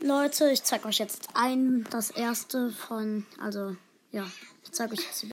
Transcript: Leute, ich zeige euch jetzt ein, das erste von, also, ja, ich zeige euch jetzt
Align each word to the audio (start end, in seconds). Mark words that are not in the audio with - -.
Leute, 0.00 0.50
ich 0.50 0.62
zeige 0.62 0.86
euch 0.86 0.98
jetzt 0.98 1.28
ein, 1.34 1.84
das 1.90 2.10
erste 2.10 2.70
von, 2.70 3.26
also, 3.40 3.76
ja, 4.12 4.24
ich 4.62 4.70
zeige 4.72 4.92
euch 4.92 5.00
jetzt 5.00 5.24